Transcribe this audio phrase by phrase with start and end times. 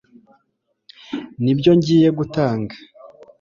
[1.43, 2.75] Nibyo ngiye gutanga